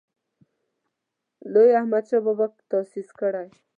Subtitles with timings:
[1.51, 3.47] لوی احمدشاه بابا تاسیس کړی.